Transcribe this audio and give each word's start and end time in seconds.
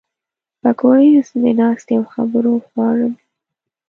پکورې 0.61 1.07
د 1.43 1.45
ناستې 1.59 1.93
او 1.99 2.03
خبرو 2.13 2.53
خواړه 2.65 3.07
دي 3.13 3.23